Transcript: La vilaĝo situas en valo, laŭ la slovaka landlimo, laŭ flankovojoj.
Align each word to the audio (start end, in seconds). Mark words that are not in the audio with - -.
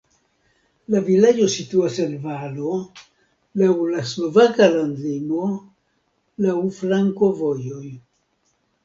La 0.93 0.99
vilaĝo 1.07 1.43
situas 1.55 1.99
en 2.05 2.15
valo, 2.23 2.71
laŭ 3.63 3.69
la 3.89 4.01
slovaka 4.13 4.71
landlimo, 4.77 5.51
laŭ 6.47 6.57
flankovojoj. 6.79 7.85